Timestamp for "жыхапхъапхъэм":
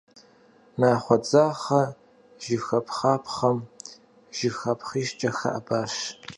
2.43-3.57